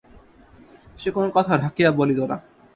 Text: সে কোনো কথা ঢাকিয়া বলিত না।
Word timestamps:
সে 0.97 1.09
কোনো 1.11 1.27
কথা 1.33 1.53
ঢাকিয়া 1.57 1.89
বলিত 1.91 2.19
না। 2.21 2.37